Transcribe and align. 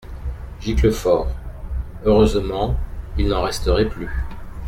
Giclefort.— 0.61 1.27
Heureusement; 2.05 2.75
il 3.19 3.27
n’en 3.27 3.43
resterait 3.43 3.87
plus! 3.87 4.09